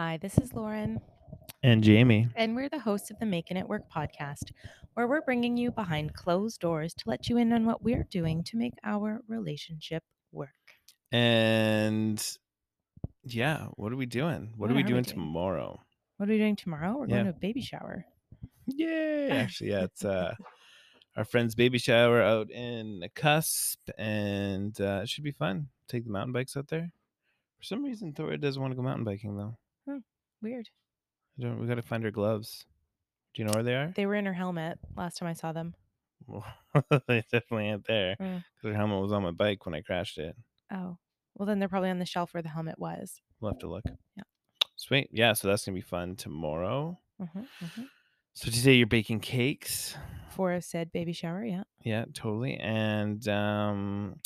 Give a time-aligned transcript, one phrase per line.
[0.00, 0.98] Hi, this is Lauren,
[1.62, 2.26] And Jamie.
[2.34, 4.50] and we're the hosts of the Making It Work podcast,
[4.94, 8.42] where we're bringing you behind closed doors to let you in on what we're doing
[8.44, 10.02] to make our relationship
[10.32, 10.48] work.
[11.12, 12.18] And
[13.24, 14.54] yeah, what are we doing?
[14.56, 15.16] What, What are we are we doing doing?
[15.16, 15.78] tomorrow?
[16.16, 16.96] What are we doing tomorrow?
[16.96, 18.06] We're going to a baby shower.
[18.68, 19.28] Yay!
[19.30, 20.34] Actually, yeah, it's uh
[21.14, 25.68] our friend's baby shower out in the cusp, and uh, it should be fun.
[25.88, 26.90] Take the mountain bikes out there.
[27.58, 29.58] For some reason, Thora doesn't want to go mountain biking though.
[30.42, 30.68] Weird.
[31.38, 31.60] I don't.
[31.60, 32.66] We got to find her gloves.
[33.34, 33.92] Do you know where they are?
[33.94, 35.74] They were in her helmet last time I saw them.
[36.26, 36.44] Well,
[37.08, 38.42] they definitely ain't there Mm.
[38.56, 40.36] because her helmet was on my bike when I crashed it.
[40.72, 40.98] Oh,
[41.34, 43.20] well, then they're probably on the shelf where the helmet was.
[43.40, 43.84] We'll have to look.
[44.16, 44.24] Yeah.
[44.76, 45.08] Sweet.
[45.12, 45.32] Yeah.
[45.34, 46.98] So that's gonna be fun tomorrow.
[47.18, 47.82] hmm hmm
[48.34, 49.96] So today you're baking cakes.
[50.30, 51.62] For a said baby shower, yeah.
[51.82, 52.56] Yeah, totally.
[52.56, 54.16] And um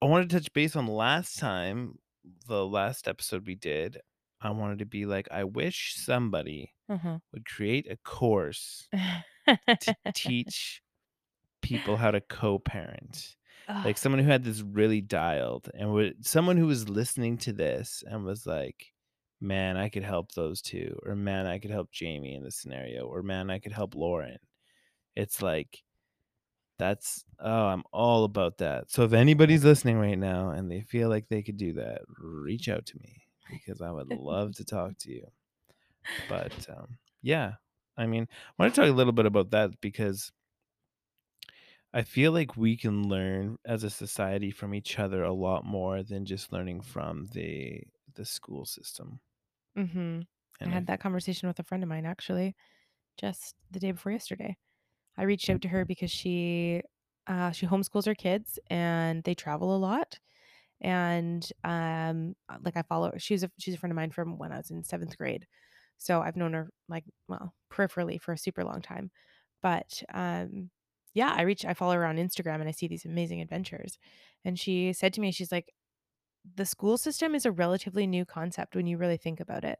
[0.00, 1.98] I wanted to touch base on last time,
[2.46, 3.98] the last episode we did.
[4.40, 7.18] I wanted to be like, I wish somebody Uh-huh.
[7.32, 8.88] would create a course
[9.80, 10.82] to teach
[11.62, 13.36] people how to co-parent.
[13.84, 18.02] Like someone who had this really dialed and would someone who was listening to this
[18.08, 18.92] and was like,
[19.40, 23.06] man, I could help those two, or man, I could help Jamie in this scenario,
[23.06, 24.38] or man, I could help Lauren.
[25.16, 25.82] It's like
[26.78, 28.90] that's oh, I'm all about that.
[28.90, 32.68] So if anybody's listening right now and they feel like they could do that, reach
[32.68, 35.28] out to me because I would love to talk to you.
[36.26, 37.54] But um, yeah,
[37.96, 40.32] I mean, I want to talk a little bit about that because
[41.92, 46.02] I feel like we can learn as a society from each other a lot more
[46.02, 47.82] than just learning from the
[48.14, 49.20] the school system.
[49.76, 50.20] hmm
[50.60, 52.56] I And I, had that conversation with a friend of mine actually
[53.18, 54.58] just the day before yesterday.
[55.18, 56.82] I reached out to her because she
[57.28, 60.20] uh, she homeschools her kids and they travel a lot.
[60.80, 64.52] And um, uh, like I follow she's a she's a friend of mine from when
[64.52, 65.46] I was in seventh grade.
[65.98, 69.10] So I've known her like well peripherally for a super long time.
[69.62, 70.70] But um,
[71.14, 73.98] yeah, I reach I follow her on Instagram and I see these amazing adventures.
[74.44, 75.72] And she said to me, she's like,
[76.56, 79.78] the school system is a relatively new concept when you really think about it.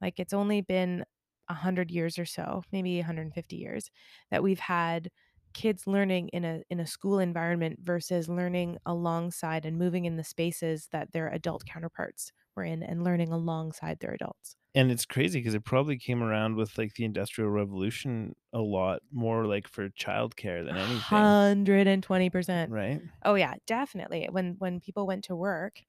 [0.00, 1.04] Like it's only been
[1.46, 3.90] 100 years or so, maybe 150 years
[4.30, 5.10] that we've had
[5.52, 10.24] kids learning in a in a school environment versus learning alongside and moving in the
[10.24, 14.56] spaces that their adult counterparts were in and learning alongside their adults.
[14.74, 19.00] and it's crazy because it probably came around with like the industrial revolution a lot
[19.10, 22.72] more like for childcare than anything, 120%.
[22.72, 23.02] right?
[23.24, 24.28] Oh yeah, definitely.
[24.30, 25.82] When when people went to work,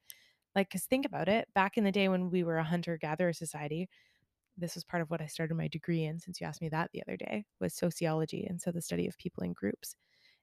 [0.56, 3.34] like cuz think about it, back in the day when we were a hunter gatherer
[3.34, 3.90] society,
[4.58, 6.91] this was part of what I started my degree in since you asked me that
[6.94, 9.96] the other day was sociology and so the study of people in groups.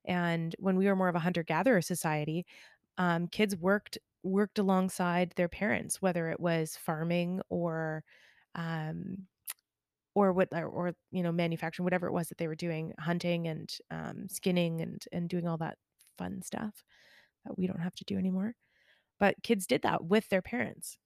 [0.05, 2.47] And when we were more of a hunter gatherer society,
[2.99, 8.05] um, kids worked worked alongside their parents, whether it was farming or
[8.55, 9.27] um,
[10.15, 13.49] or what or, or you know manufacturing, whatever it was that they were doing, hunting
[13.49, 15.79] and um, skinning and and doing all that
[16.19, 16.85] fun stuff
[17.45, 18.55] that we don't have to do anymore.
[19.19, 20.99] But kids did that with their parents.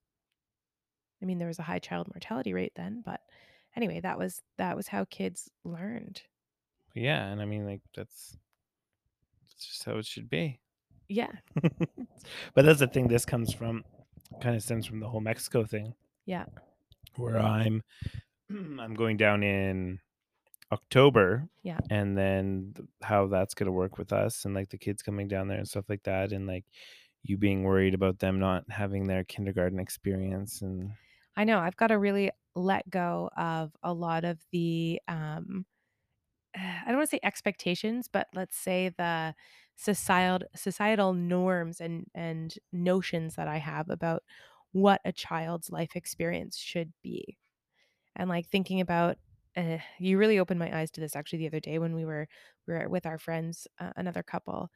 [1.25, 3.19] I mean, there was a high child mortality rate then, but
[3.75, 6.21] anyway, that was that was how kids learned.
[6.93, 8.37] Yeah, and I mean like that's
[9.41, 10.59] that's just how it should be.
[11.09, 11.31] Yeah.
[12.53, 13.83] but that's the thing this comes from
[14.39, 15.95] kind of stems from the whole Mexico thing
[16.27, 16.45] Yeah.
[17.15, 17.81] where I'm
[18.51, 19.97] I'm going down in
[20.71, 21.79] October Yeah.
[21.89, 25.27] and then th- how that's going to work with us and like the kids coming
[25.27, 26.65] down there and stuff like that and like
[27.23, 30.91] you being worried about them not having their kindergarten experience and
[31.37, 35.65] I know I've got to really let go of a lot of the um
[36.55, 39.35] I don't want to say expectations, but let's say the
[39.75, 44.23] societal societal norms and and notions that I have about
[44.73, 47.37] what a child's life experience should be.
[48.15, 49.17] And like thinking about
[49.57, 52.27] uh, you really opened my eyes to this actually the other day when we were
[52.67, 54.69] we were with our friends, uh, another couple,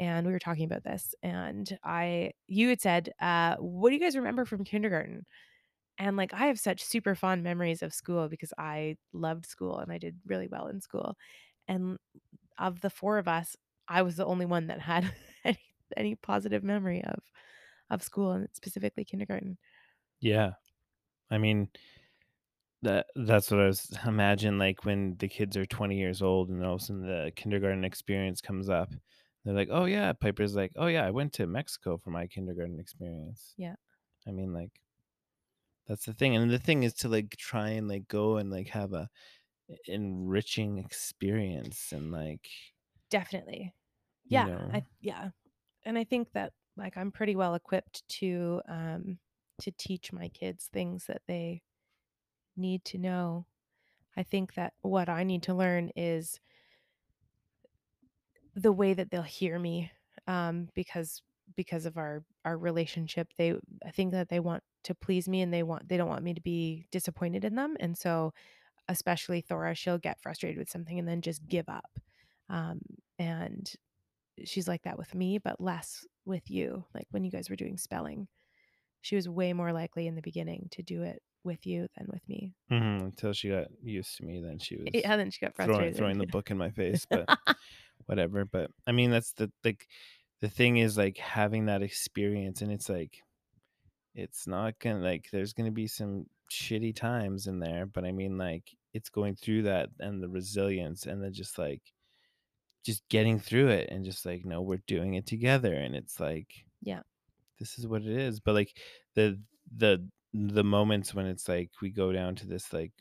[0.00, 1.14] and we were talking about this.
[1.22, 5.26] And I, you had said, uh, "What do you guys remember from kindergarten?"
[5.98, 9.92] And like I have such super fond memories of school because I loved school and
[9.92, 11.16] I did really well in school.
[11.68, 11.98] And
[12.58, 13.56] of the four of us,
[13.88, 15.12] I was the only one that had
[15.44, 15.60] any,
[15.96, 17.20] any positive memory of
[17.90, 19.58] of school and specifically kindergarten.
[20.20, 20.52] yeah
[21.30, 21.70] i mean
[22.82, 26.64] that that's what i was imagine like when the kids are 20 years old and
[26.64, 28.90] all of a sudden the kindergarten experience comes up
[29.44, 32.78] they're like oh yeah piper's like oh yeah i went to mexico for my kindergarten
[32.78, 33.76] experience Yeah.
[34.28, 34.80] i mean like
[35.86, 38.68] that's the thing and the thing is to like try and like go and like
[38.68, 39.08] have a
[39.86, 42.48] enriching experience and like
[43.10, 43.74] Definitely.
[44.28, 45.30] you Yeah, know I yeah.
[45.84, 49.18] And I think that like I'm pretty well equipped to um
[49.60, 51.62] to teach my kids things that they
[52.56, 53.46] need to know.
[54.16, 56.40] I think that what I need to learn is
[58.54, 59.90] the way that they'll hear me,
[60.26, 61.22] um, because
[61.56, 63.54] because of our our relationship, they
[63.86, 66.34] I think that they want to please me and they want they don't want me
[66.34, 68.32] to be disappointed in them, and so,
[68.88, 71.98] especially Thora, she'll get frustrated with something and then just give up.
[72.50, 72.80] Um,
[73.18, 73.72] and
[74.44, 76.84] she's like that with me, but less with you.
[76.94, 78.28] Like when you guys were doing spelling,
[79.00, 82.26] she was way more likely in the beginning to do it with you than with
[82.28, 82.54] me.
[82.70, 85.70] Mhm, until she got used to me, then she was Yeah, then she got throwing
[85.70, 85.96] frustrated.
[85.96, 87.26] throwing the book in my face, but
[88.06, 89.86] whatever, but, I mean, that's the like,
[90.44, 93.22] the thing is, like, having that experience, and it's like
[94.14, 98.38] it's not gonna like, there's gonna be some shitty times in there, but I mean,
[98.38, 101.82] like, it's going through that and the resilience and then just, like
[102.84, 106.66] just getting through it and just like, "No, we're doing it together," and it's like,
[106.82, 107.02] Yeah.
[107.58, 108.78] "This is what it is," but, like,
[109.14, 109.40] the
[109.76, 112.92] the the moments when it's like we go down to this, like,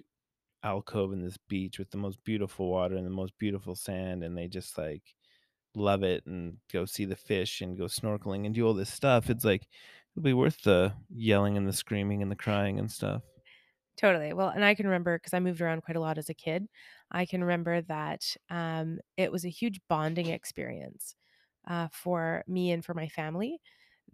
[0.64, 4.38] alcove in this beach with the most beautiful water and the most beautiful sand, and
[4.38, 5.16] they just, like,
[5.76, 9.30] love it and go see the fish and go snorkeling and do all this stuff,
[9.30, 9.68] it's like,
[10.12, 13.24] it'll be worth the yelling and the screaming and the crying and stuff.
[13.96, 14.34] Totally.
[14.34, 16.68] Well, and I can remember because I moved around quite a lot as a kid.
[17.12, 21.16] I can remember that, um, it was a huge bonding experience,
[21.68, 23.60] uh, for me and for my family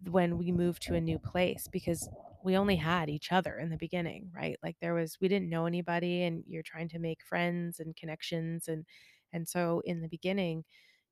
[0.10, 2.10] when we moved to a new place because
[2.44, 4.58] we only had each other in the beginning, right?
[4.64, 8.68] Like, there was we didn't know anybody, and you're trying to make friends and connections,
[8.68, 8.86] and
[9.34, 10.66] and so in the beginning,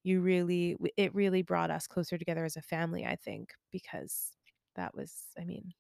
[0.07, 4.33] you really it really brought us closer together as a family, I think, because
[4.75, 5.73] that was I mean,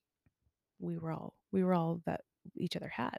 [0.79, 2.21] we were all we were all that
[2.55, 3.17] each other had.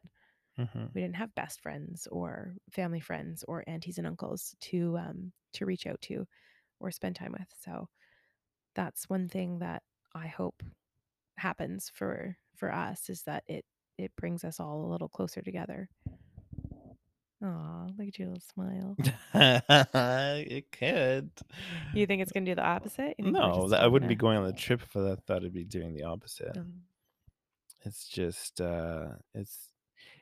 [0.58, 0.92] Mhm.
[0.94, 5.66] We didn't have best friends or family friends or aunties and uncles to, um, to
[5.66, 6.26] reach out to
[6.80, 7.88] or spend time with, so
[8.74, 9.82] that's one thing that
[10.14, 10.62] I hope
[11.38, 13.66] happens for for us is that it
[13.98, 15.88] it brings us all a little closer together.
[17.42, 18.98] Aw, look at your little smile.
[19.34, 21.30] It could.
[21.92, 23.14] You think it's gonna do the opposite?
[23.18, 24.96] You think we're No, just that I wouldn't be gonna going on the trip if
[24.96, 26.56] I thought I'd be doing the opposite.
[26.56, 26.88] Um
[27.84, 29.72] It's just, uh, it's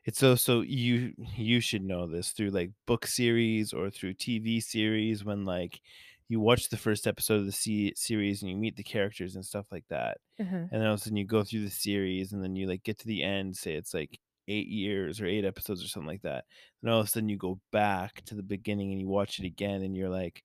[0.05, 4.61] it's so so you you should know this through, like, book series or through TV
[4.63, 5.81] series when, like,
[6.29, 9.45] you watch the 1st episode of the se series and you meet the characters and
[9.47, 10.69] stuff like that, Uh-huh.
[10.71, 12.83] and then all of a sudden you go through the series and then you, like,
[12.85, 16.23] get to the end, say it's, like, 8 years or 8 episodes or something like
[16.23, 16.47] that,
[16.83, 19.47] and all of a sudden you go back to the beginning and you watch it
[19.47, 20.45] again and you're like,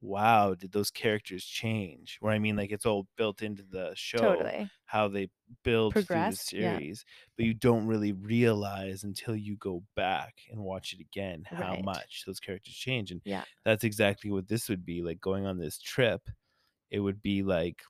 [0.00, 4.52] "Wow, did those characters change?" Where I mean, like, it's all built into the show,
[4.56, 4.72] Totally.
[4.86, 5.30] how they
[5.64, 6.54] build through the Progressed?
[6.58, 6.80] Yeah.
[6.80, 7.04] series,
[7.36, 11.84] but you don't really realize until you go back and watch it again how Right.
[11.84, 13.44] much those characters change, and Yeah.
[13.64, 16.28] that's exactly what this would be, like, going on this trip,
[16.90, 17.82] it would be like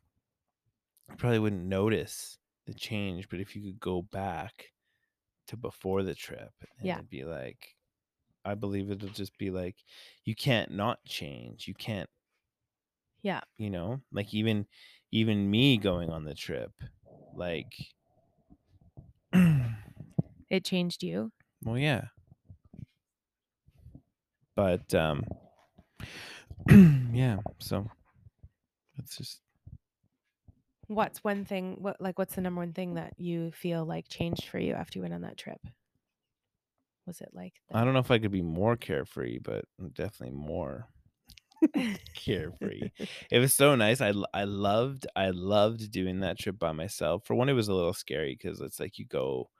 [1.08, 4.72] I probably wouldn't notice the change, but if you could go back
[5.48, 6.94] to before the trip and Yeah.
[6.96, 7.76] it'd be like
[8.44, 9.76] I believe it'll just be like,
[10.24, 12.10] you can't not change, you can't
[13.22, 13.40] Yeah.
[13.56, 14.00] you know?
[14.12, 14.66] Like, even
[15.12, 16.72] even me going on the trip,
[17.34, 17.72] like
[20.50, 21.32] It changed you?
[21.64, 22.08] Well, yeah.
[24.54, 25.24] But, um
[27.12, 27.90] yeah, so
[28.98, 29.40] it's just
[30.94, 32.94] What's one thing what like, what's the number one thing mm.
[32.96, 35.60] that you feel like changed for you after you went on that trip?
[37.06, 40.88] Was it like I don't know if I could be more carefree, but definitely more
[42.14, 42.90] carefree.
[43.30, 47.24] It was so nice, I, I loved I loved doing that trip by myself.
[47.26, 49.50] For one, it was a little scary because it's like you go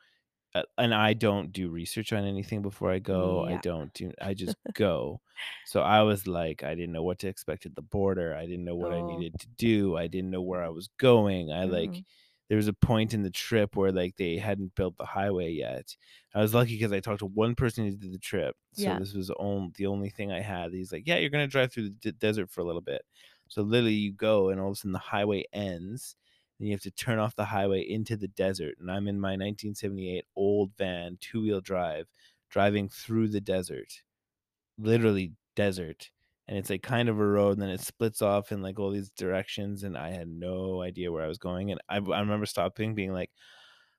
[0.78, 4.56] and I don't do research on anything before I go, I don't do I just
[4.74, 5.20] go.
[5.64, 8.64] So, I was like, I didn't know what to expect at the border, I didn't
[8.64, 9.02] know what I Oh.
[9.02, 12.04] needed to do, I didn't know where I was going, I, like Mhm.
[12.48, 15.96] there was a point in the trip where, like, they hadn't built the highway yet.
[16.34, 18.98] I was lucky because I talked to one person who did the trip, so Yeah.
[18.98, 20.72] this was on the only thing I had.
[20.74, 23.02] He's like, "Yeah, you're gonna drive through the d desert for a little bit."
[23.48, 26.16] So, literally, you go and all of a sudden the highway ends,
[26.62, 29.36] and you have to turn off the highway into the desert, and I'm in my
[29.36, 32.08] 1978 old van, two-wheel drive,
[32.50, 34.04] driving through the desert.
[34.78, 36.10] Literally desert,
[36.48, 38.90] and it's, like, kind of a road, and then it splits off in, like, all
[38.90, 42.46] these directions, and I had no idea where I was going, and I I remember
[42.46, 43.32] stopping being like,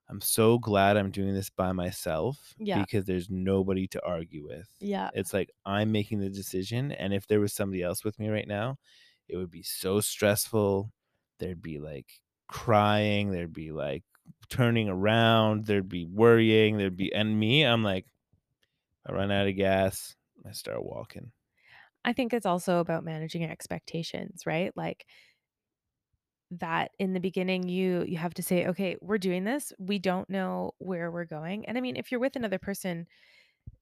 [0.09, 2.85] "I'm so glad I'm doing this by myself Yeah.
[2.85, 5.11] because there's nobody to argue with." Yeah.
[5.13, 8.47] It's like, I'm making the decision, and if there was somebody else with me right
[8.47, 8.79] now,
[9.29, 10.91] it would be so stressful,
[11.39, 14.03] there'd be, like, crying, there'd be, like,
[14.49, 18.07] turning around, there'd be worrying, there'd be and me, I'm like,
[19.07, 21.31] I run out of gas, I start walking.
[22.05, 24.75] I think it's also about managing expectations, right?
[24.75, 25.05] Like
[26.51, 29.73] that in the beginning you you have to say, "Okay, we're doing this.
[29.79, 33.07] We don't know where we're going." And I mean, if you're with another person,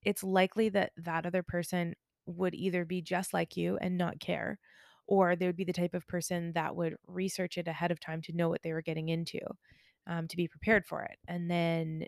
[0.04, 1.96] it's likely that that other person
[2.28, 4.60] would either be just like you and not care,
[5.08, 8.22] or they would be the type of person that would research it ahead of time
[8.24, 9.40] to know what they were getting into,
[10.08, 11.18] um, to be prepared for it.
[11.28, 12.06] And then,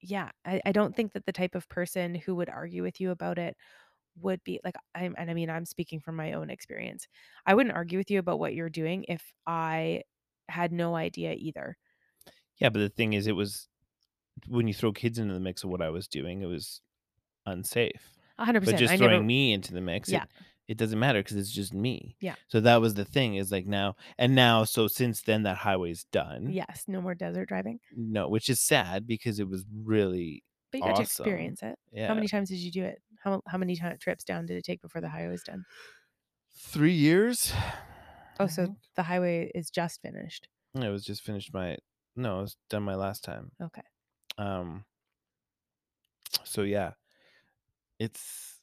[0.00, 3.10] yeah, I, I don't think that the type of person who would argue with you
[3.10, 3.56] about it
[4.20, 7.06] would be like I'm and I mean I'm speaking from my own experience.
[7.46, 10.02] I wouldn't argue with you about what you're doing if I
[10.48, 11.76] had no idea either.
[12.58, 13.68] Yeah, but the thing is, it was
[14.46, 16.80] when you throw kids into the mix of what I was doing, it was
[17.46, 18.10] unsafe.
[18.36, 18.64] But 100%.
[18.64, 20.22] But just throwing never me into the mix, yeah.
[20.22, 20.28] it
[20.68, 22.14] it doesn't matter because it's just me.
[22.20, 22.34] Yeah.
[22.48, 26.04] So that was the thing is like now and now so since then that highway's
[26.12, 26.50] done.
[26.50, 27.80] Yes, no more desert driving.
[27.96, 31.78] No, which is sad because it was really But you got to experience it.
[31.90, 32.08] Yeah.
[32.08, 33.00] How many times did you do it?
[33.24, 35.64] How how many trips down did it take before the highway was done?
[36.58, 37.52] 3 years?
[38.38, 40.48] Oh, so the highway is just finished.
[40.74, 41.78] It was just finished my
[42.14, 43.52] no, it was done my last time.
[43.62, 43.82] Okay.
[44.36, 44.84] Um
[46.44, 46.92] so yeah,
[47.98, 48.57] it's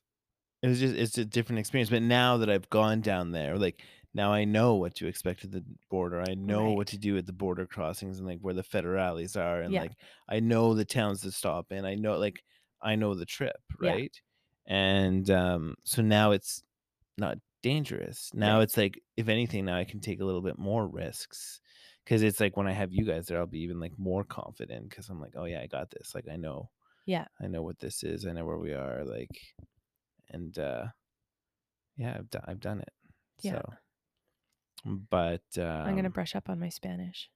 [0.65, 1.89] it was just it's a different experience.
[1.89, 5.51] But now that I've gone down there, like now I know what to expect at
[5.51, 6.22] the border.
[6.22, 9.62] I know what to do at the border crossings and like where the federales are
[9.62, 9.81] and Yeah.
[9.81, 9.93] like
[10.29, 11.86] I know the towns to stop in.
[11.86, 12.43] I know like
[12.81, 13.91] I know the trip, Yeah.
[13.91, 14.22] right?
[14.67, 16.63] And um so now it's
[17.17, 18.31] not dangerous.
[18.34, 18.63] Now Right.
[18.63, 21.62] it's like if anything now I can take a little bit more risks
[22.05, 24.91] cuz it's like when I have you guys there I'll be even like more confident
[24.91, 26.72] cuz I'm like, "Oh yeah, I got this." Like I know
[27.05, 27.27] Yeah.
[27.41, 28.25] I know what this is.
[28.25, 29.55] I know where we are like
[30.29, 30.88] and uh
[31.98, 32.94] yeah, I've done I've done it.
[33.41, 33.62] Yeah.
[33.62, 33.74] So,
[34.86, 37.29] but uh I'm gonna um brush up on my Spanish.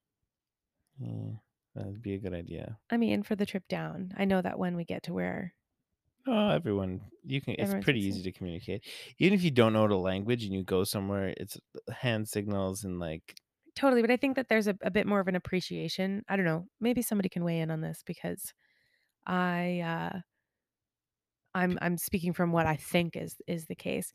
[1.00, 1.32] yeah,
[1.76, 2.78] that'd be a good idea.
[2.90, 4.14] I mean, for the trip down.
[4.18, 5.54] I know that when we get to where
[6.28, 7.56] Oh, everyone, you can.
[7.58, 8.86] It's pretty easy to communicate,
[9.18, 11.34] even if you don't know the language and you go somewhere.
[11.38, 11.58] It's
[11.92, 13.36] hand signals and like
[13.76, 16.24] Totally, but I think that there's a, a bit more of an appreciation.
[16.28, 16.68] I don't know.
[16.82, 18.54] Maybe somebody can weigh in on this because
[19.26, 20.20] I uh
[21.54, 24.12] I'm I'm speaking from what I think is is the case.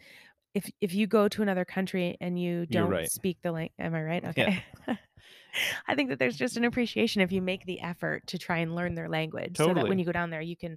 [0.55, 3.11] If if you go to another country and you don't right.
[3.11, 4.25] speak the language, am I right?
[4.37, 4.65] Yeah, Okay.
[5.89, 8.75] I think that there's just an appreciation if you make the effort to try and
[8.75, 10.77] learn their language so that when you go down there you can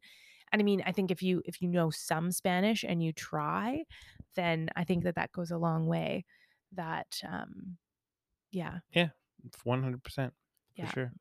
[0.51, 3.83] and I mean, I think if you if you know some Spanish and you try,
[4.35, 6.25] then I think that that goes a long way.
[6.73, 7.77] That um
[8.51, 8.79] yeah.
[8.93, 9.09] Yeah,
[9.63, 10.33] one hundred percent
[10.75, 10.91] for Yeah.
[10.91, 11.11] sure.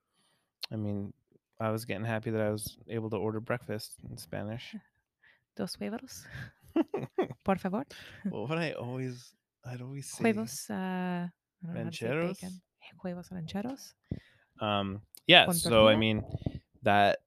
[0.72, 1.12] I mean,
[1.60, 4.74] I was getting happy that I was able to order breakfast in Spanish.
[5.56, 6.26] Dos huevos,
[7.44, 7.84] por favor.
[8.28, 9.32] what would I always?
[9.64, 11.30] I'd always say Huevos, uh, I
[11.64, 12.60] don't know how to say rancheros.
[13.02, 13.94] Huevos rancheros.
[14.60, 16.22] Um, yeah, so I mean
[16.82, 17.18] that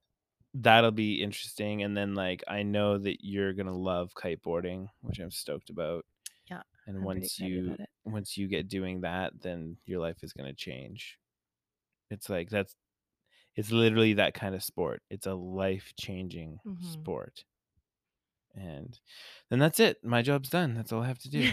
[0.53, 1.83] that'll be interesting.
[1.83, 6.05] And then like I know that you're gonna love kiteboarding, which I'm stoked about.
[6.49, 10.53] Yeah, And I'm once you once you get doing that, then your life is gonna
[10.53, 11.17] change.
[12.11, 12.75] It's like that's
[13.55, 15.01] it's literally that kind of sport.
[15.09, 16.83] It's a life changing Mhm.
[16.83, 17.43] sport.
[18.55, 18.97] And
[19.49, 19.97] then that's it.
[20.03, 20.73] My job's done.
[20.73, 21.49] That's all I have to do.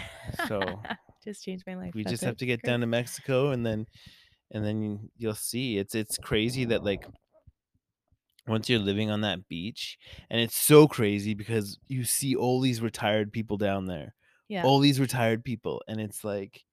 [0.48, 0.80] So
[1.24, 1.92] just changed my life.
[1.94, 2.70] we That's just have to get Great.
[2.72, 3.86] down to Mexico and then
[4.50, 5.78] and then you- you'll see.
[5.78, 7.06] It's it's crazy that like
[8.48, 9.98] once you're living on that beach
[10.30, 14.14] and it's so crazy because you see all these retired people down there.
[14.48, 16.64] Yeah, All these retired people and it's like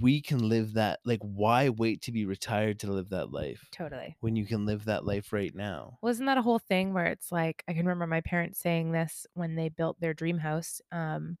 [0.00, 4.16] we can live that like why wait to be retired to live that life totally.
[4.20, 5.98] when you can live that life right now?
[6.02, 9.26] Wasn't that a whole thing where it's like I can remember my parents saying this
[9.34, 11.36] when they built their dream house, um,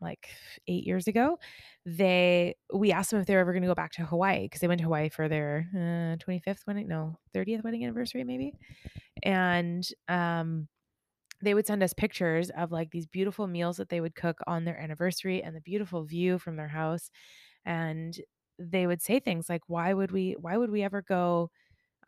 [0.00, 0.28] like
[0.68, 1.38] eight years ago.
[1.86, 4.60] They we asked them if they were ever going to go back to Hawaii because
[4.60, 8.52] they went to Hawaii for their uh, 25th wedding, no, 30th wedding anniversary maybe,
[9.22, 10.68] and um
[11.44, 14.64] they would send us pictures of like these beautiful meals that they would cook on
[14.64, 17.10] their anniversary and the beautiful view from their house
[17.64, 18.20] and
[18.58, 21.50] they would say things like why would we why would we ever go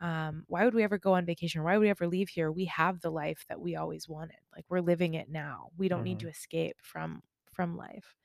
[0.01, 1.63] um why would we ever go on vacation?
[1.63, 2.51] Why would we ever leave here?
[2.51, 4.37] We have the life that we always wanted.
[4.55, 5.69] Like we're living it now.
[5.77, 8.15] We don't need to escape from from life.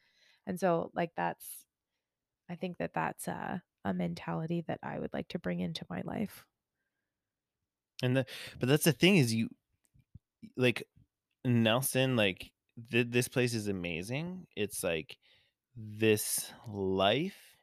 [0.46, 1.66] And so like that's
[2.48, 6.02] i think that that's a, a mentality that i would like to bring into my
[6.04, 6.46] life.
[8.02, 8.26] And the
[8.58, 9.48] but that's the thing is you
[10.56, 10.82] like
[11.44, 12.50] Nelson like
[12.90, 14.46] th- this place is amazing.
[14.56, 15.18] It's like
[15.76, 17.56] this life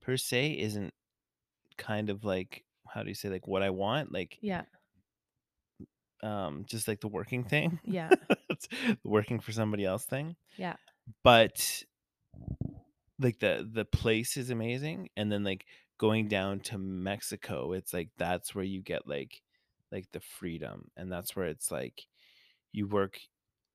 [0.00, 0.92] per se isn't
[1.76, 4.62] kind of like how do you say like what I want like yeah.
[6.22, 7.80] um just like the working thing.
[7.84, 8.10] Yeah.
[8.48, 10.36] The working for somebody else thing.
[10.56, 10.76] Yeah.
[11.22, 11.82] But
[13.18, 15.66] like the the place is amazing and then like
[15.98, 19.42] going down to Mexico it's like that's where you get like
[19.92, 22.06] like the freedom and that's where it's like
[22.74, 23.20] you work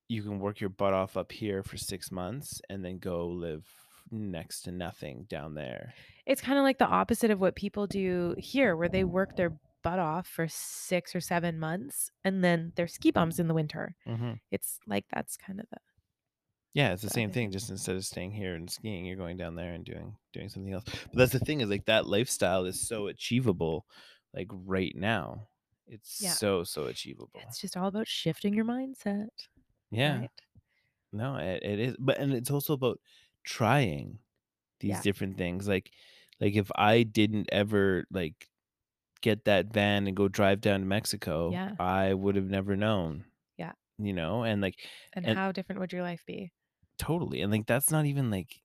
[0.10, 3.68] you can work your butt off up here for 6 months and then go live
[4.12, 5.96] next to nothing down there.
[6.25, 10.00] It's kinda like the opposite of what people do here, where they work their butt
[10.00, 13.96] off for 6 or 7 months, and then they're ski bums in the winter.
[14.06, 14.39] Mhm.
[14.51, 15.79] It's like that's kinda the
[16.74, 17.51] Yeah, it's the same thing, thing.
[17.51, 20.72] just instead of staying here and skiing, you're going down there and doing doing something
[20.74, 20.84] else.
[21.06, 23.88] But that's the thing is, like, that lifestyle is so achievable,
[24.34, 25.49] like, right now.
[25.89, 26.38] It's Yeah.
[26.38, 27.50] so, so achievable.
[27.50, 29.29] It's just all about shifting your mindset,
[29.91, 30.22] Yeah.
[30.22, 30.31] right?
[31.13, 33.00] No, it it is but and it's also about
[33.46, 34.19] trying
[34.81, 35.03] these Yeah.
[35.03, 35.91] different things, like
[36.41, 38.50] like, if I didn't ever, like,
[39.22, 41.79] get that van and go drive down to Mexico, Yeah.
[41.79, 43.25] I would have never known,
[43.58, 43.74] Yeah.
[44.00, 44.79] you know, and, like
[45.13, 46.51] And and how different would your life be?
[47.00, 48.62] Totally, and, like, that's not even, like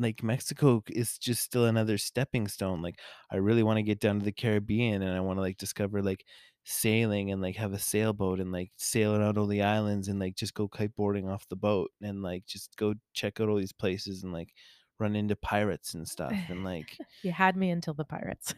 [0.00, 4.24] like, Mexico is just still another stepping stone, like, I really wanna get down to
[4.24, 6.24] the Caribbean, and I wanna, like, discover, like,
[6.64, 10.36] sailing and, like, have a sailboat and, like, sail around all the islands and, like,
[10.36, 14.22] just go kiteboarding off the boat and, like, just go check out all these places
[14.24, 14.52] and, like,
[14.98, 18.54] run into pirates and stuff and, like You had me until the pirates.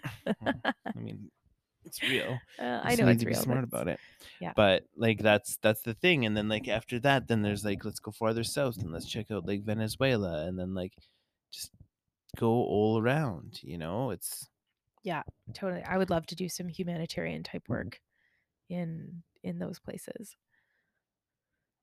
[0.95, 1.31] I mean,
[1.85, 2.43] it's real.
[2.59, 4.01] Uh, I know it's to be real, smart about it.
[4.39, 4.55] yeah.
[4.55, 8.01] But, like, that's that's the thing, and then, like, after that, then there's, like, let's
[8.01, 10.95] go farther south and let's check out, like, Venezuela and then, like,
[11.53, 11.73] just
[12.37, 14.11] go all around, you know?
[14.13, 14.51] It's
[15.05, 15.83] Yeah, totally.
[15.83, 18.01] I would love to do some humanitarian type work
[18.69, 20.37] in in those places.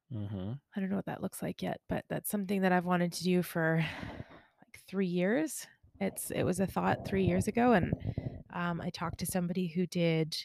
[0.09, 0.59] Mhm.
[0.75, 3.23] I don't know what that looks like yet, but that's something that I've wanted to
[3.23, 3.77] do for
[4.61, 5.65] like 3 years.
[5.99, 7.93] It's it was a thought 3 years ago, and,
[8.51, 10.37] um, I talked to somebody who did,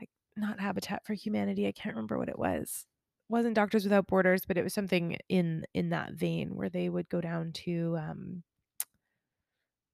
[0.00, 2.87] like, not Habitat for Humanity, I can't remember what it was.
[3.30, 7.08] Wasn't Doctors Without Borders, but it was something in in that vein where they would
[7.10, 8.42] go down to, um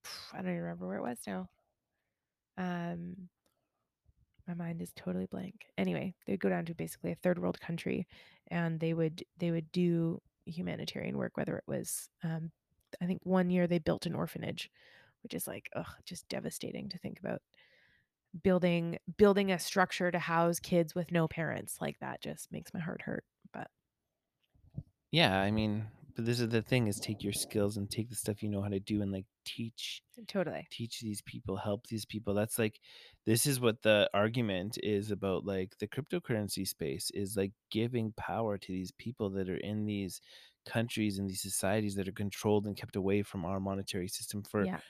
[0.32, 1.48] I don't even remember where it was now.
[2.56, 3.28] Um
[4.46, 5.66] my mind is totally blank.
[5.78, 8.06] Anyway, they'd go down to basically a third world country,
[8.48, 12.52] and they would they would do humanitarian work, whether it was, um
[13.00, 14.70] I think one year they built an orphanage,
[15.22, 17.42] which is like, ugh, just devastating to think about.
[18.42, 22.80] Building building a structure to house kids with no parents, like, that just makes my
[22.80, 23.70] heart hurt, but
[25.10, 28.16] Yeah, I mean, but this is the thing is take your skills and take the
[28.16, 30.70] stuff you know how to do and, like, teach Totally.
[30.70, 32.34] teach these people, help these people.
[32.34, 32.80] That's, like
[33.26, 38.58] this is what the argument is about, like, the cryptocurrency space is, like, giving power
[38.58, 40.20] to these people that are in these
[40.66, 44.68] countries and these societies that are controlled and kept away from our monetary system for
[44.68, 44.80] Yeah,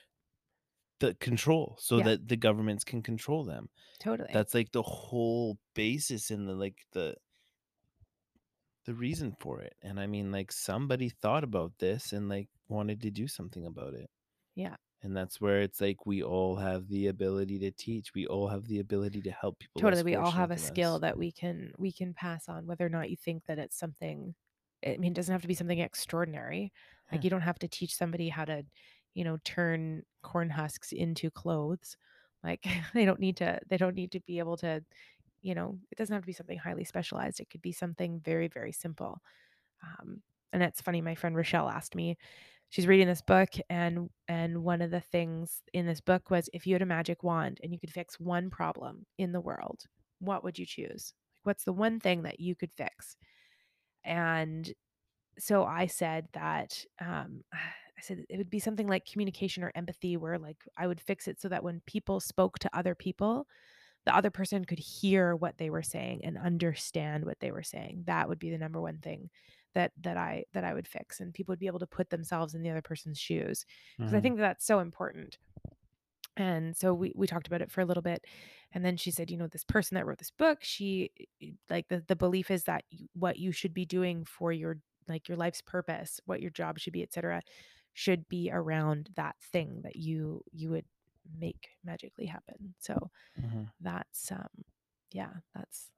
[1.01, 3.69] the control so yeah, that the governments can control them.
[3.99, 4.29] totally.
[4.33, 7.17] That's, like, the whole basis and the, like, the
[8.85, 13.01] the reason for it, and I mean, like, somebody thought about this and, like, wanted
[13.03, 14.11] to do something about it,
[14.55, 14.77] Yeah.
[15.03, 18.67] and that's where it's like we all have the ability to teach, we all have
[18.67, 21.01] the ability to help people Totally, we all have a skill us.
[21.01, 24.35] that we can we can pass on whether or not you think that it's something
[24.87, 26.71] I mean, it doesn't have to be something extraordinary.
[27.11, 28.65] Like, Yeah, you don't have to teach somebody how to,
[29.15, 31.97] you know, turn corn husks into clothes.
[32.45, 34.85] Like, they don't need to they don't need to be able to,
[35.43, 37.41] you know, it doesn't have to be something highly specialized.
[37.41, 39.21] It could be something very, very simple.
[39.83, 40.23] Um,
[40.53, 42.17] and it's funny, my friend Rochelle asked me,
[42.71, 46.67] she's reading this book and and one of the things in this book was if
[46.67, 49.85] you had a magic wand and you could fix one problem in the world,
[50.21, 51.15] what would you choose?
[51.37, 53.17] Like what's the one thing that you could fix?
[54.05, 54.73] And
[55.39, 57.45] so I said that um
[57.99, 61.29] I said it would be something like communication or empathy where like I would fix
[61.29, 63.47] it so that when people spoke to other people,
[64.07, 68.05] the other person could hear what they were saying and understand what they were saying.
[68.07, 69.31] That would be the number one thing
[69.75, 72.55] that that I that I would fix and people would be able to put themselves
[72.55, 73.67] in the other person's shoes
[74.05, 75.39] because I mhm, think that that's so important.
[76.37, 78.25] And so we we talked about it for a little bit
[78.73, 81.11] and then she said, you know, this person that wrote this book, she
[81.71, 84.79] like the the belief is that you, what you should be doing for your
[85.09, 87.43] like your life's purpose, what your job should be, etc.,
[87.95, 90.87] should be around that thing that you you would
[91.39, 92.75] make magically happen.
[92.79, 93.73] So mhm.
[93.81, 94.65] that's um
[95.13, 95.91] yeah, that's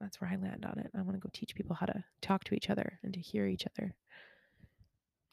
[0.00, 0.90] that's where I land on it.
[0.96, 3.46] I want to go teach people how to talk to each other and to hear
[3.46, 3.96] each other.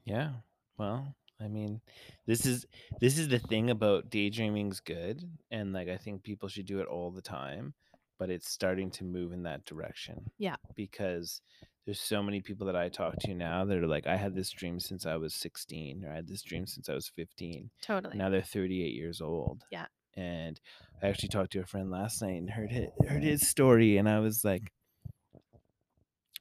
[0.05, 0.33] Yeah.
[0.77, 1.81] Well, I mean,
[2.25, 2.65] this is
[2.99, 6.88] this is the thing about daydreaming's good, and like I think people should do it
[6.88, 7.73] all the time,
[8.17, 11.41] but it's starting to move in that direction Yeah, because
[11.85, 14.49] there's so many people that I talk to now that are like, I had this
[14.51, 17.69] dream since I was 16, or I had this dream since I was 15.
[17.81, 18.17] totally.
[18.17, 19.63] Now they're 38 years old.
[19.71, 19.85] Yeah.
[20.15, 20.59] And
[21.01, 24.09] I actually talked to a friend last night and heard his, heard his story, and
[24.09, 24.71] I was like,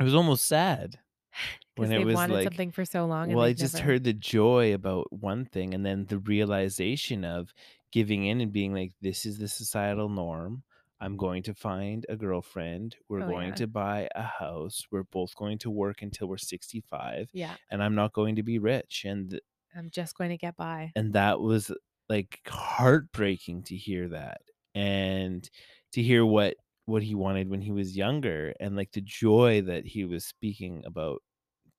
[0.00, 0.98] it was almost sad
[1.76, 4.04] when it was wanted like something for so long and well, I just never heard
[4.04, 7.52] the joy about one thing and then the realization of
[7.92, 10.62] giving in and being like, this is the societal norm.
[11.00, 12.96] I'm going to find a girlfriend.
[13.08, 13.54] We're Oh, going yeah.
[13.56, 14.86] to buy a house.
[14.90, 17.56] We're both going to work until we're 65, Yeah.
[17.70, 19.04] and I'm not going to be rich.
[19.04, 19.40] And
[19.74, 20.92] I'm just going to get by.
[20.96, 21.70] And that was,
[22.08, 24.40] like, heartbreaking to hear that,
[24.74, 25.48] and
[25.92, 26.56] to hear what
[26.86, 30.82] what he wanted when he was younger, and, like, the joy that he was speaking
[30.86, 31.22] about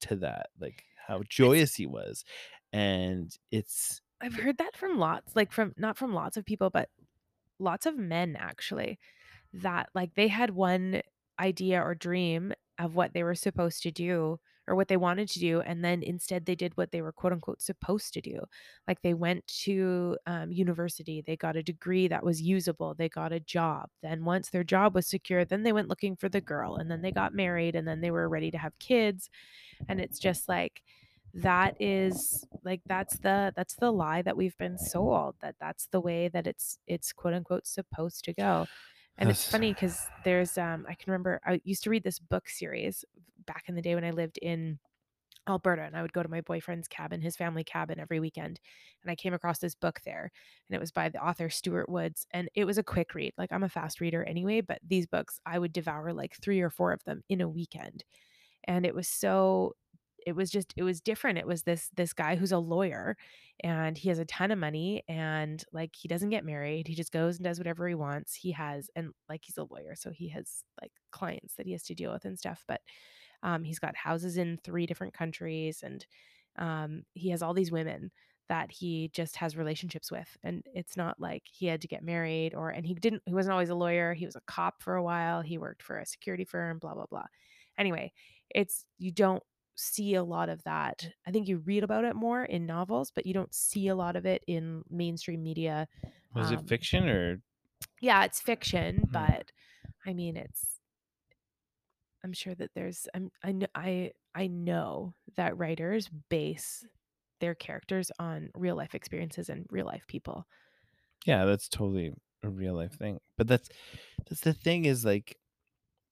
[0.01, 2.23] to that, like, how joyous he was,
[2.73, 6.89] and it's I've heard that from lots, like, from not from lots of people, but
[7.59, 8.99] lots of men actually,
[9.53, 11.01] that, like, they had one
[11.39, 15.39] idea or dream of what they were supposed to do or what they wanted to
[15.39, 18.39] do, and then instead they did what they were quote unquote "supposed to do."
[18.87, 23.33] Like, they went to, um, university, they got a degree that was usable, they got
[23.33, 26.75] a job, then once their job was secure, then they went looking for the girl,
[26.75, 29.29] and then they got married, and then they were ready to have kids,
[29.87, 30.83] and it's just like
[31.33, 36.01] that is like that's the that's the lie that we've been sold that that's the
[36.01, 38.65] way that it's it's quote unquote supposed to go.
[39.17, 42.47] And it's funny because there's um i can remember i used to read this book
[42.47, 43.03] series
[43.45, 44.79] back in the day when i lived in
[45.45, 48.61] alberta and i would go to my boyfriend's cabin his family cabin every weekend
[49.03, 50.31] and i came across this book there
[50.69, 53.51] and it was by the author stuart woods and it was a quick read like
[53.51, 56.93] i'm a fast reader anyway but these books i would devour like three or four
[56.93, 58.03] of them in a weekend.
[58.65, 59.75] And it was so
[60.25, 61.37] it was just it was different.
[61.37, 63.17] It was this this guy who's a lawyer
[63.63, 66.87] and he has a ton of money and like he doesn't get married.
[66.87, 68.35] He just goes and does whatever he wants.
[68.35, 71.83] He has and like he's a lawyer, so he has like clients that he has
[71.83, 72.81] to deal with and stuff, but
[73.43, 76.05] um he's got houses in three different countries and
[76.57, 78.11] um he has all these women
[78.49, 82.53] that he just has relationships with and it's not like he had to get married
[82.55, 85.03] or and he didn't he wasn't always a lawyer he was a cop for a
[85.03, 87.25] while he worked for a security firm blah blah blah
[87.77, 88.11] anyway
[88.53, 89.43] it's you don't
[89.79, 91.11] see a lot of that.
[91.27, 94.15] I think you read about it more in novels, but you don't see a lot
[94.15, 95.87] of it in mainstream media.
[96.33, 97.41] was it Um, fiction or
[98.01, 99.09] yeah, it's fiction, Mhm.
[99.11, 99.51] but
[100.05, 100.79] I mean, it's
[102.23, 106.85] I'm sure that there's I'm I know I I know that writers base
[107.39, 110.47] their characters on real life experiences and real life people.
[111.25, 112.13] Yeah, that's totally
[112.43, 113.69] a real life thing, but that's
[114.27, 115.37] that's the thing is, like,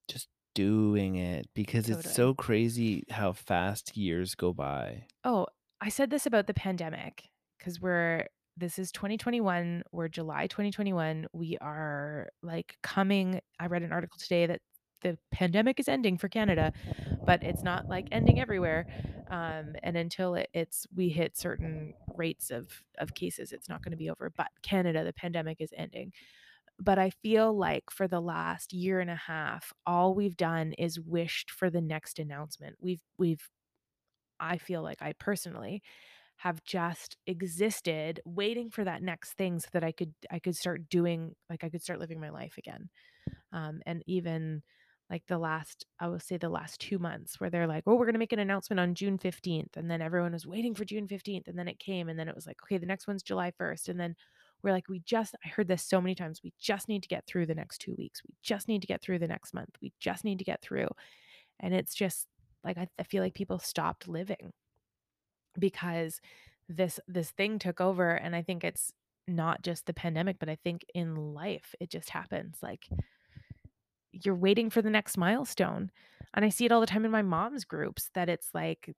[0.08, 2.14] just doing it because it's Totally.
[2.14, 5.04] so crazy how fast years go by.
[5.24, 5.46] Oh,
[5.80, 7.24] I said this about the pandemic
[7.58, 9.84] because we're this is 2021.
[9.92, 11.26] We're July 2021.
[11.32, 13.40] We are like coming.
[13.60, 14.60] I read an article today that
[15.02, 16.72] the pandemic is ending for Canada,
[17.24, 18.86] but it's not like ending everywhere.
[19.30, 23.92] Um, and until it, it's we hit certain rates of of cases, it's not going
[23.92, 24.32] to be over.
[24.36, 26.12] But Canada, the pandemic is ending.
[26.80, 31.00] But I feel like for the last year and a half, all we've done is
[31.00, 32.76] wished for the next announcement.
[32.80, 33.48] We've we've
[34.40, 35.82] I feel like I personally
[36.38, 40.88] have just existed waiting for that next thing so that I could I could start
[40.88, 42.90] doing like I could start living my life again.
[43.52, 44.62] Um, and even
[45.10, 48.06] like the last I will say the last 2 months where they're like, "Oh, we're
[48.06, 51.08] going to make an announcement on June 15th." And then everyone was waiting for June
[51.08, 53.50] 15th and then it came and then it was like, "Okay, the next one's July
[53.52, 54.16] 1st." And then
[54.62, 56.40] we're like, "We just I heard this so many times.
[56.42, 58.22] We just need to get through the next 2 weeks.
[58.26, 59.70] We just need to get through the next month.
[59.80, 60.88] We just need to get through."
[61.60, 62.26] And it's just
[62.64, 64.52] like I, I feel like people stopped living
[65.58, 66.20] because
[66.68, 68.92] this this thing took over and I think it's
[69.26, 72.58] not just the pandemic, but I think in life it just happens.
[72.62, 72.88] Like
[74.12, 75.90] you're waiting for the next milestone.
[76.34, 78.94] And I see it all the time in my mom's groups that it's like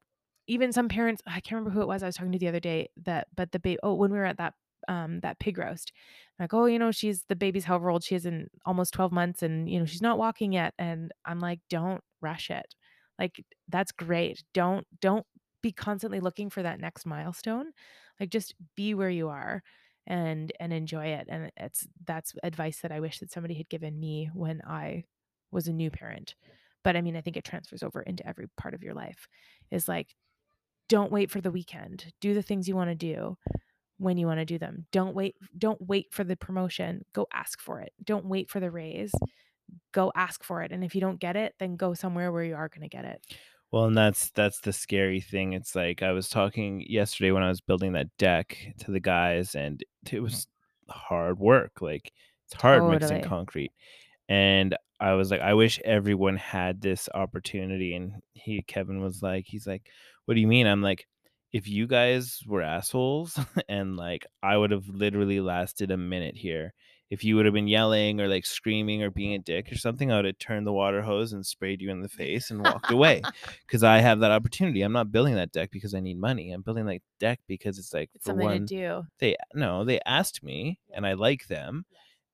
[0.46, 2.61] even some parents, I can't remember who it was I was talking to the other
[2.61, 4.55] day that but the baby oh, when we were at that
[4.88, 5.92] um that pig roast.
[6.38, 9.42] Like, oh, you know, she's the baby's however old she is in almost 12 months
[9.42, 10.74] and you know, she's not walking yet.
[10.78, 12.74] And I'm like, don't rush it.
[13.18, 14.42] Like, that's great.
[14.54, 15.26] Don't don't
[15.62, 17.72] be constantly looking for that next milestone.
[18.18, 19.62] Like just be where you are
[20.06, 21.26] and and enjoy it.
[21.28, 25.04] And it's that's advice that I wish that somebody had given me when I
[25.50, 26.34] was a new parent.
[26.82, 29.28] But I mean, I think it transfers over into every part of your life.
[29.70, 30.14] Is like
[30.88, 32.12] don't wait for the weekend.
[32.20, 33.36] Do the things you want to do
[34.00, 34.86] when you want to do them.
[34.90, 37.04] Don't wait don't wait for the promotion.
[37.12, 37.92] Go ask for it.
[38.02, 39.12] Don't wait for the raise.
[39.92, 40.72] Go ask for it.
[40.72, 43.04] And if you don't get it, then go somewhere where you are going to get
[43.04, 43.24] it.
[43.70, 45.52] Well, and that's that's the scary thing.
[45.52, 49.54] It's like I was talking yesterday when I was building that deck to the guys,
[49.54, 50.48] and it was
[50.88, 51.80] hard work.
[51.80, 52.12] Like
[52.46, 53.72] it's hard mixing concrete.
[54.28, 57.94] And I was like, I wish everyone had this opportunity.
[57.94, 59.88] And he, Kevin, was like, he's like,
[60.24, 60.66] what do you mean?
[60.66, 61.06] I'm like,
[61.52, 66.72] if you guys were assholes and like I would have literally lasted a minute here.
[67.10, 70.12] If you would have been yelling or like screaming or being a dick or something,
[70.12, 72.92] I would have turned the water hose and sprayed you in the face and walked
[72.92, 73.20] away
[73.66, 74.82] because I have that opportunity.
[74.82, 76.52] I'm not building that deck because I need money.
[76.52, 79.02] I'm building that deck because it's like It's for something to do.
[79.18, 80.98] they no, they asked me Yeah.
[80.98, 81.84] and I like them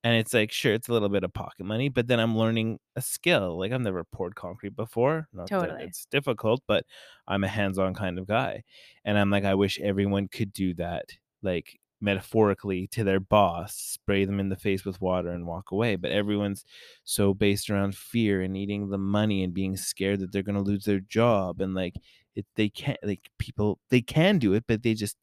[0.07, 2.79] And it's like, sure, it's a little bit of pocket money, but then I'm learning
[2.95, 3.59] a skill.
[3.59, 5.27] Like I've never poured concrete before.
[5.33, 5.83] Not that Totally.
[5.83, 6.85] it's difficult, but
[7.27, 8.63] I'm a hands-on kind of guy.
[9.05, 11.07] And I'm like, I wish everyone could do that,
[11.43, 15.97] like metaphorically to their boss, spray them in the face with water and walk away.
[15.97, 16.65] But everyone's
[17.03, 20.85] so based around fear and needing the money and being scared that they're gonna lose
[20.85, 21.61] their job.
[21.61, 21.95] And like
[22.37, 25.17] it they can't like people they can do it, but they just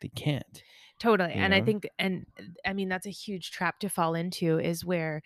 [0.00, 0.62] they can't.
[1.00, 2.26] Totally, You and I think and
[2.66, 5.22] I mean, that's a huge trap to fall into is where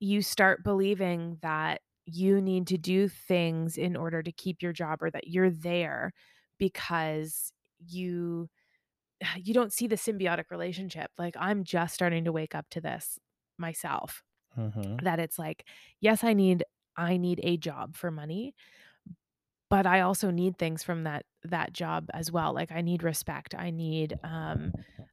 [0.00, 5.02] you start believing that you need to do things in order to keep your job
[5.02, 6.12] or that you're there
[6.58, 8.48] because you
[9.36, 11.10] you don't see the symbiotic relationship.
[11.18, 13.18] Like, I'm just starting to wake up to this
[13.58, 14.22] myself,
[14.56, 15.02] Mhm.
[15.02, 15.68] that it's like,
[16.00, 16.64] yes, I need
[16.96, 18.54] I need a job for money,
[19.68, 22.52] but I also need things from that that job as well.
[22.54, 23.54] Like I need respect.
[23.54, 24.72] I need um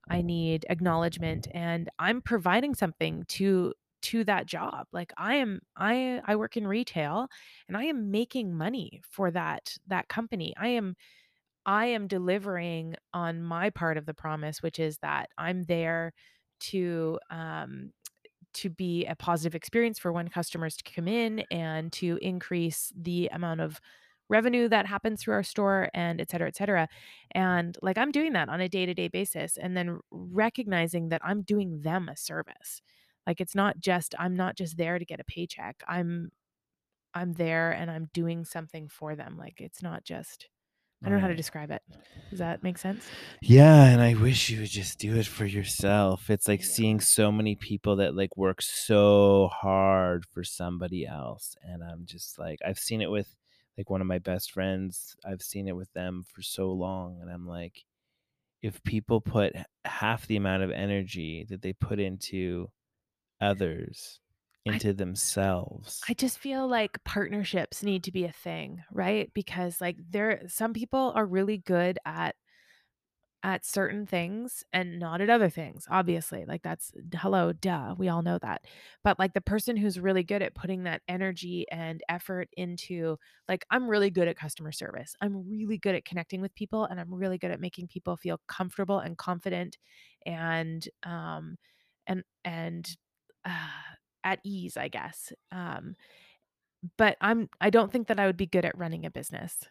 [0.09, 4.87] I need acknowledgement and I'm providing something to to that job.
[4.91, 7.27] Like I am I I work in retail
[7.67, 10.53] and I am making money for that that company.
[10.57, 10.95] I am
[11.65, 16.13] I am delivering on my part of the promise which is that I'm there
[16.61, 17.91] to um
[18.53, 23.27] to be a positive experience for when customers to come in and to increase the
[23.31, 23.81] amount of
[24.29, 26.87] revenue that happens through our store and et cetera, et cetera.
[27.35, 31.21] And like I'm doing that on a day to day basis and then recognizing that
[31.23, 32.81] I'm doing them a service.
[33.27, 35.83] Like it's not just, I'm not just there to get a paycheck.
[35.87, 36.31] I'm,
[37.13, 39.37] I'm there and I'm doing something for them.
[39.37, 40.49] Like it's not just,
[41.05, 41.81] I don't know how to describe it.
[42.29, 43.05] Does that make sense?
[43.41, 46.29] Yeah, and I wish you would just do it for yourself.
[46.29, 51.57] It's like seeing so many people that like work so hard for somebody else.
[51.61, 53.35] And I'm just like, I've seen it with
[53.77, 55.15] like one of my best friends.
[55.25, 57.19] I've seen it with them for so long.
[57.21, 57.83] And I'm like,
[58.61, 59.53] if people put
[59.85, 62.69] half the amount of energy that they put into
[63.41, 64.19] others,
[64.67, 66.01] I into themselves.
[66.07, 69.29] I just feel like partnerships need to be a thing, right?
[69.33, 72.35] Because like there some people are really good at
[73.43, 76.45] at certain things and not at other things, obviously.
[76.45, 77.93] Like that's hello, duh.
[77.97, 78.65] We all know that.
[79.03, 83.17] But like the person who's really good at putting that energy and effort into
[83.49, 85.15] like I'm really good at customer service.
[85.21, 88.39] I'm really good at connecting with people and I'm really good at making people feel
[88.47, 89.77] comfortable and confident
[90.25, 91.57] and um
[92.07, 92.95] and and
[93.45, 93.67] uh,
[94.23, 95.33] at ease, I guess.
[95.51, 95.95] Um
[96.97, 99.63] but I'm I don't think that I would be good at running a business.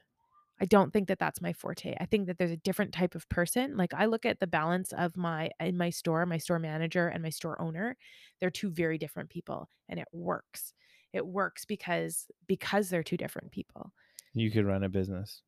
[0.63, 1.97] I don't think that that's my forte.
[2.01, 3.77] I think that there's a different type of person.
[3.77, 7.21] Like I look at the balance of my in my store, my store manager and
[7.21, 7.97] my store owner.
[8.41, 10.73] They're two very different people and it works.
[11.13, 13.93] It works because because they're two different people.
[14.35, 15.43] You could run a business.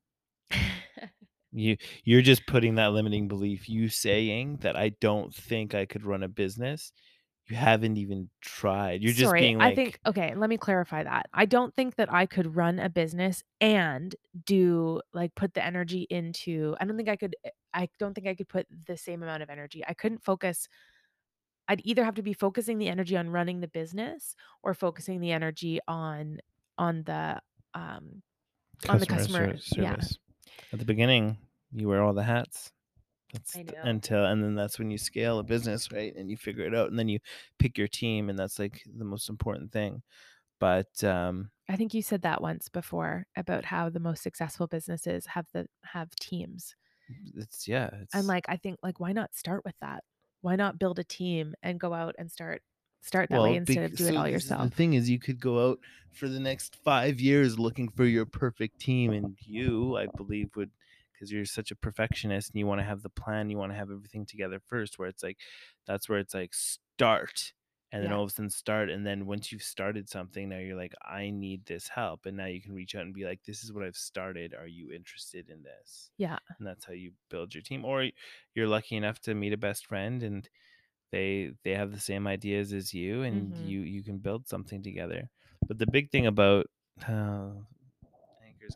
[1.57, 3.69] You you're just putting that limiting belief.
[3.69, 6.93] You saying that I don't think I could run a business,
[7.49, 9.03] you haven't even tried.
[9.03, 11.27] You're just Sorry, being I think okay, let me clarify that.
[11.35, 14.15] I don't think that I could run a business and
[14.47, 18.27] do like put the energy into I don't think I could eh, I don't think
[18.27, 19.85] I could put the same amount of energy.
[19.87, 20.69] I couldn't focus
[21.69, 25.33] I'd either have to be focusing the energy on running the business or focusing the
[25.33, 26.39] energy on
[26.79, 27.41] on the
[27.75, 28.23] um
[28.89, 30.19] on the customer customer ser yeah, service.
[30.73, 31.39] At the beginning,
[31.73, 32.73] you wear all the hats.
[33.35, 33.95] That's I know.
[33.95, 36.15] until and then that's when you scale a business, right?
[36.17, 37.19] And you figure it out, and then you
[37.59, 40.03] pick your team, and that's, like, the most important thing.
[40.61, 45.27] But, um, I think you said that once before about how the most successful businesses
[45.27, 46.75] have the have teams.
[47.37, 50.05] it's yeah, And like I think like why not start with that?
[50.41, 52.63] Why not build a team and go out and start
[53.01, 54.71] start that way instead of do it all yourself.
[54.71, 55.79] the thing is you could go out
[56.13, 60.71] for the next 5 years looking for your perfect team, and you, I believe, would
[61.15, 63.91] because 'cause you're such a perfectionist and you wanna have the plan, you wanna have
[63.93, 65.41] everything together first, where it's like
[65.87, 67.55] that's where it's like, "Start,"
[67.93, 68.15] and then Yeah.
[68.15, 71.31] all of a sudden start, and then once you've started something, now you're like, "I
[71.31, 73.85] need this help," and now you can reach out and be like, "This is what
[73.85, 76.39] I've started, are you interested in this?" Yeah.
[76.59, 78.11] And that's how you build your team, or
[78.55, 80.49] you're lucky enough to meet a best friend and
[81.13, 83.71] they they have the same ideas as you and Mhm.
[83.71, 85.31] you you can build something together
[85.69, 86.67] but the big thing about
[87.09, 87.44] oh,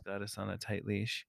[0.07, 1.25] anchor's got us on a tight leash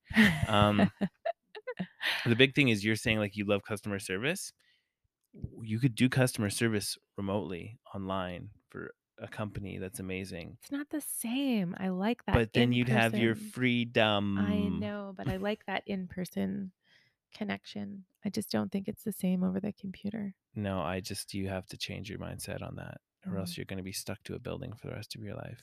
[0.47, 0.89] um
[2.25, 4.53] the big thing is you're saying like you love customer service
[5.61, 11.01] you could do customer service remotely online for a company that's amazing It's not the
[11.01, 11.75] same.
[11.79, 14.39] I like that but then in you'd have your freedom.
[14.39, 16.71] I know, but I like that in-person
[17.33, 18.05] connection.
[18.25, 20.33] I just don't think it's the same over the computer.
[20.55, 22.97] no i just you have to change your mindset on that
[23.29, 25.23] or Mm, else you're going to be stuck to a building for the rest of
[25.23, 25.61] your life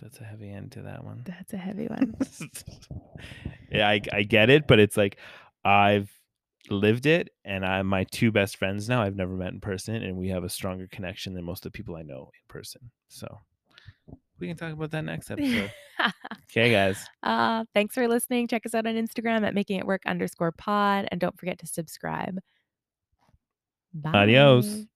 [0.00, 2.14] that's a heavy end to that one that's a heavy one.
[3.72, 5.18] yeah, I I get it, but it's like
[5.64, 6.10] I've
[6.68, 10.16] lived it, and I my 2 best friends now I've never met in person, and
[10.16, 12.90] we have a stronger connection than most of the people I know in person.
[13.08, 13.38] So,
[14.38, 15.72] we can talk about that next episode.
[16.50, 17.04] okay, guys.
[17.22, 18.48] Uh, thanks for listening.
[18.48, 21.66] Check us out on Instagram at making it work underscore pod and don't forget to
[21.66, 22.38] subscribe.
[23.92, 24.10] Bye.
[24.14, 24.86] Adios.